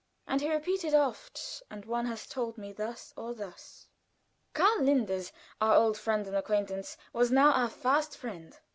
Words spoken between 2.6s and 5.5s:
thus or thus.'" Karl Linders,